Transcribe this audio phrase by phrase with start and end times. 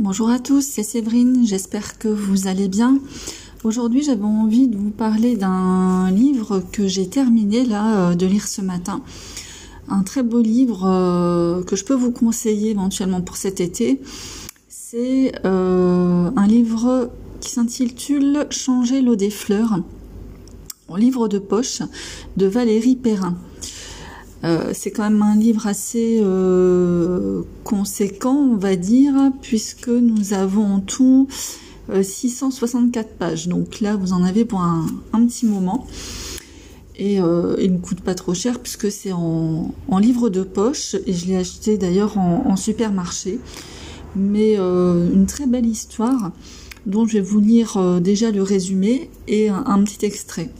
[0.00, 2.98] Bonjour à tous, c'est Séverine, j'espère que vous allez bien.
[3.62, 8.48] Aujourd'hui j'avais envie de vous parler d'un livre que j'ai terminé là euh, de lire
[8.48, 9.02] ce matin.
[9.88, 14.00] Un très beau livre euh, que je peux vous conseiller éventuellement pour cet été.
[14.66, 19.78] C'est euh, un livre qui s'intitule Changer l'eau des fleurs,
[20.88, 21.82] un livre de poche
[22.36, 23.36] de Valérie Perrin.
[24.44, 30.66] Euh, c'est quand même un livre assez euh, conséquent, on va dire, puisque nous avons
[30.66, 31.28] en tout
[31.90, 33.48] 664 euh, pages.
[33.48, 34.86] Donc là, vous en avez pour un,
[35.26, 35.86] petit moment.
[36.96, 40.94] Et il ne coûte pas trop cher puisque c'est en, livre de poche.
[41.06, 43.40] Et je l'ai acheté d'ailleurs en, supermarché.
[44.14, 46.30] Mais une très belle histoire
[46.86, 50.50] dont je vais vous lire déjà le résumé et un petit extrait.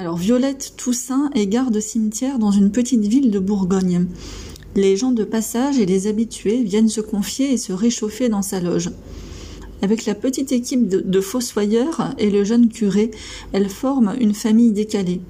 [0.00, 4.06] Alors Violette Toussaint est garde cimetière dans une petite ville de Bourgogne.
[4.74, 8.60] Les gens de passage et les habitués viennent se confier et se réchauffer dans sa
[8.60, 8.92] loge.
[9.82, 13.10] Avec la petite équipe de, fossoyeurs et le jeune curé,
[13.52, 15.20] elle forme une famille décalée.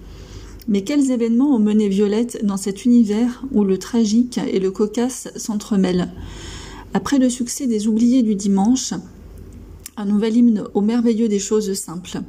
[0.69, 5.33] Mais quels événements ont mené Violette dans cet univers où le tragique et le cocasse
[5.35, 6.13] s'entremêlent?
[6.95, 8.95] Après le succès des Oubliés du dimanche,
[9.97, 12.21] un nouvel hymne au merveilleux des choses simples.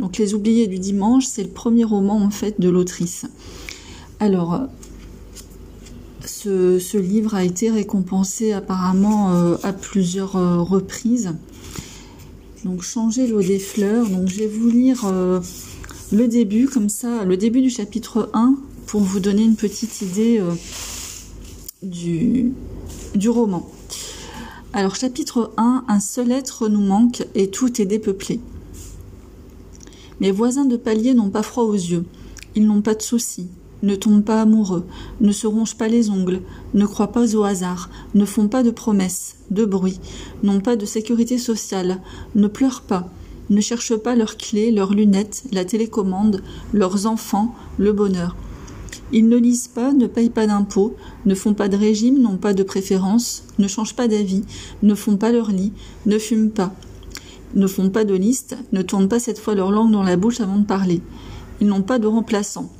[0.00, 3.26] Donc Les Oubliés du dimanche, c'est le premier roman en fait de l'autrice.
[4.20, 4.68] Alors,
[6.28, 11.32] ce, livre a été récompensé apparemment euh, à plusieurs euh, reprises.
[12.64, 14.08] Donc Changer l'eau des fleurs.
[14.08, 15.40] Donc je vais vous lire euh,
[16.12, 20.40] le début comme ça, le début du chapitre 1 pour vous donner une petite idée
[21.82, 22.52] du,
[23.14, 23.70] du roman.
[24.74, 28.38] Alors chapitre 1, un seul être nous manque et tout est dépeuplé.
[30.20, 32.04] Mes voisins de palier n'ont pas froid aux yeux,
[32.54, 33.48] ils n'ont pas de soucis,
[33.82, 34.84] ne tombent pas amoureux,
[35.22, 36.42] ne se rongent pas les ongles,
[36.74, 40.00] ne croient pas au hasard, ne font pas de promesses, de bruit,
[40.42, 42.02] n'ont pas de sécurité sociale,
[42.34, 43.08] ne pleurent pas,
[43.48, 46.42] ne cherchent pas leurs clés, leurs lunettes, la télécommande,
[46.74, 48.36] leurs enfants, le bonheur.
[49.12, 52.52] Ils ne lisent pas, ne payent pas d'impôts, ne font pas de régime, n'ont pas
[52.54, 54.44] de préférence, ne changent pas d'avis,
[54.82, 55.72] ne font pas leur lit,
[56.06, 56.74] ne fument pas,
[57.54, 60.40] ne font pas de liste, ne tournent pas cette fois leur langue dans la bouche
[60.40, 61.00] avant de parler.
[61.60, 62.70] Ils n'ont pas de remplaçants.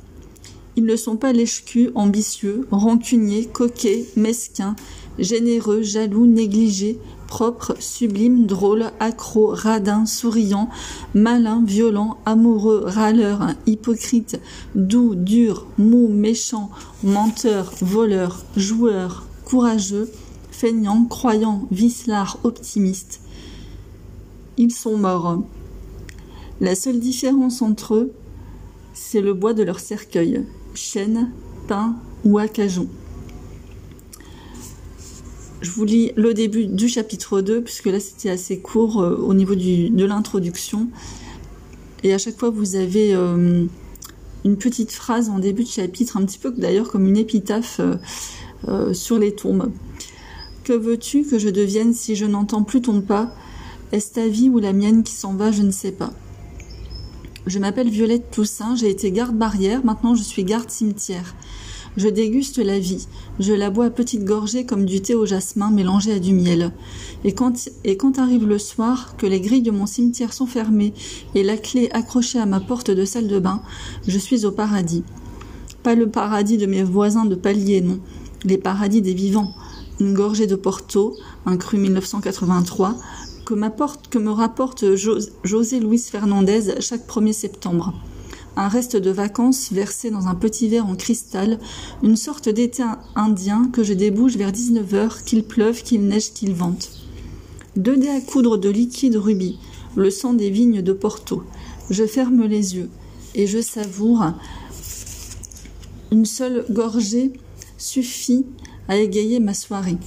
[0.75, 4.75] Ils ne sont pas lèche ambitieux, rancuniers, coquets, mesquins,
[5.17, 10.67] généreux, jaloux, négligés, propre, sublime, drôle, accro, radin, souriant,
[11.13, 14.41] malin, violent, amoureux, râleur, hypocrite,
[14.75, 16.71] doux, dur, mou, méchant,
[17.03, 20.09] menteur, voleur, joueur, courageux,
[20.51, 23.21] feignant, croyant, vicelard, optimiste.
[24.57, 25.43] Ils sont morts.
[26.59, 28.11] La seule différence entre eux,
[28.93, 31.31] c'est le bois de leur cercueil, chêne,
[31.67, 31.95] pin
[32.25, 32.89] ou acajou
[35.61, 39.33] je vous lis le début du chapitre 2, puisque là c'était assez court euh, au
[39.33, 40.87] niveau de l'introduction.
[42.03, 43.65] Et à chaque fois vous avez euh,
[44.45, 47.81] une petite phrase en début de chapitre, un petit peu d'ailleurs comme une épitaphe
[48.67, 49.71] euh, sur les tombes.
[50.63, 53.33] Que veux-tu que je devienne si je n'entends plus ton pas?
[53.91, 56.13] Est-ce ta vie ou la mienne qui s'en va Je ne sais pas.
[57.47, 61.35] Je m'appelle Violette Toussaint, j'ai été garde barrière, maintenant je suis garde cimetière.
[61.97, 63.07] Je déguste la vie.
[63.39, 66.71] Je la bois à petites gorgées comme du thé au jasmin mélangé à du miel.
[67.23, 70.93] Et quand, et quand arrive le soir, que les grilles de mon cimetière sont fermées
[71.35, 73.61] et la clé accrochée à ma porte de salle de bain,
[74.07, 75.03] je suis au paradis.
[75.83, 77.99] Pas le paradis de mes voisins de palier, non.
[78.43, 79.53] Les paradis des vivants.
[79.99, 82.95] Une gorgée de Porto, un cru 1983,
[83.45, 83.55] que,
[84.09, 87.93] que me rapporte José Luis Fernandez chaque 1er septembre
[88.59, 91.59] un reste de vacances versé dans un petit verre en cristal,
[92.03, 92.83] une sorte d'été
[93.15, 96.89] indien que je débouche vers 19 heures, qu'il pleuve, qu'il neige, qu'il vente.
[97.77, 99.57] Deux dés à coudre de liquide rubis,
[99.95, 101.43] le sang des vignes de Porto.
[101.89, 102.89] Je ferme les yeux
[103.33, 104.25] et je savoure.
[106.11, 107.31] Une seule gorgée
[107.77, 108.45] suffit
[108.89, 109.97] à égayer ma soirée.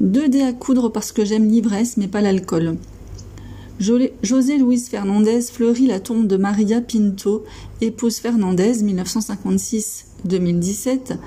[0.00, 2.78] Deux dés à coudre parce que j'aime l'ivresse mais pas l'alcool.
[3.78, 7.44] José Luis Fernandez fleurit la tombe de Maria Pinto,
[7.82, 11.18] épouse Fernandez 1956-2017,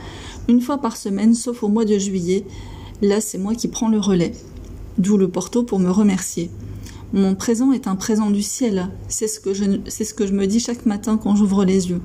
[0.48, 2.44] une fois par semaine sauf au mois de juillet.
[3.04, 4.32] Là, c'est moi qui prends le relais.
[4.98, 6.50] D'où le porto pour me remercier.
[7.14, 10.48] Mon présent est un présent du ciel, c'est ce que je, ce que je me
[10.48, 12.02] dis chaque matin quand j'ouvre les yeux.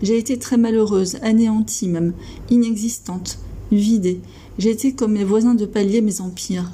[0.00, 2.14] J'ai été très malheureuse, anéantie même,
[2.50, 3.38] inexistante,
[3.70, 4.22] vidée.
[4.58, 6.72] J'ai été comme mes voisins de palier, mes empires.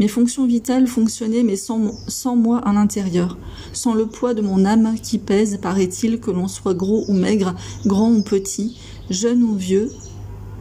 [0.00, 3.36] Mes fonctions vitales fonctionnaient, mais sans, moi à l'intérieur,
[3.72, 7.54] sans le poids de mon âme qui pèse, paraît-il, que l'on soit gros ou maigre,
[7.84, 8.78] grand ou petit,
[9.10, 9.90] jeune ou vieux,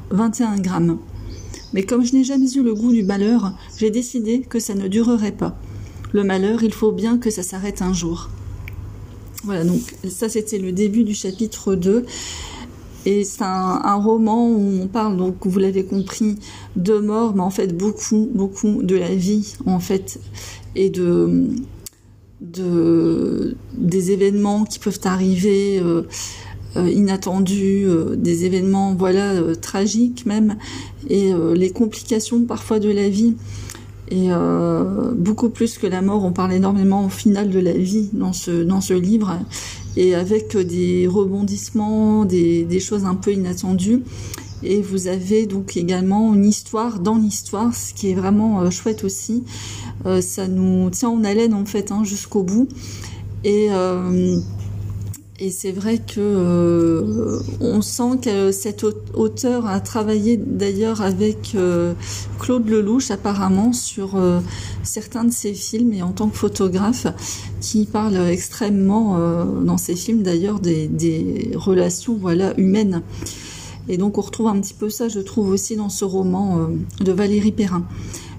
[0.10, 0.98] 21 grammes.
[1.74, 4.88] Mais comme je n'ai jamais eu le goût du malheur, j'ai décidé que ça ne
[4.88, 5.60] durerait pas.
[6.13, 8.30] Le malheur, il faut bien que ça s'arrête un jour.
[9.44, 12.06] Voilà, donc ça c'était le début du chapitre 2.
[13.07, 16.36] Et c'est un, roman où on parle, donc vous l'avez compris,
[16.75, 20.19] de mort, mais en fait beaucoup, beaucoup de la vie, en fait,
[20.75, 21.48] et de,
[22.42, 26.01] de des événements qui peuvent arriver euh,
[26.75, 30.57] euh, inattendus, euh, des événements voilà tragiques même,
[31.10, 33.38] et les complications parfois de la vie.
[34.09, 34.30] Et
[35.15, 38.63] beaucoup plus que la mort, on parle énormément au final de la vie dans ce,
[38.63, 39.38] dans ce livre
[39.98, 44.04] et avec des rebondissements, des, choses un peu inattendues.
[44.63, 49.04] Et vous avez donc également une histoire dans l'histoire, ce qui est vraiment euh, chouette
[49.04, 49.44] aussi.
[50.06, 52.68] Euh, ça nous tient en haleine en fait hein, jusqu'au bout.
[53.44, 54.36] Et euh,
[55.39, 61.94] et c'est vrai que euh, on sent que cet auteur a travaillé d'ailleurs avec euh,
[62.39, 64.39] Claude Lelouch apparemment sur euh,
[64.81, 67.06] certains de ses films et en tant que photographe
[67.62, 69.19] qui parle extrêmement
[69.63, 73.01] dans ses films d'ailleurs des, des, relations voilà humaines.
[73.89, 76.68] Et donc on retrouve un petit peu ça, je trouve aussi dans ce roman
[77.00, 77.84] de Valérie Perrin.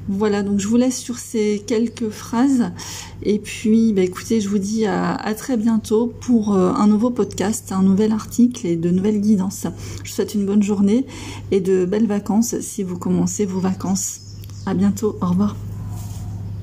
[0.09, 2.71] Voilà, donc je vous laisse sur ces quelques phrases.
[3.23, 7.73] Et puis, bah, écoutez, je vous dis à, très bientôt pour euh, un nouveau podcast,
[7.73, 9.67] un nouvel article et de nouvelles guidances.
[10.03, 11.07] Je vous souhaite une bonne journée
[11.51, 14.21] et de belles vacances si vous commencez vos vacances.
[14.67, 15.57] À bientôt, au revoir.